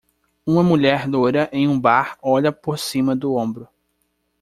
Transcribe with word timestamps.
Uma 0.47 0.63
mulher 0.63 1.07
loira 1.07 1.47
em 1.53 1.67
um 1.67 1.79
bar 1.79 2.17
olha 2.23 2.51
por 2.51 2.79
cima 2.79 3.15
do 3.15 3.35
ombro. 3.35 3.67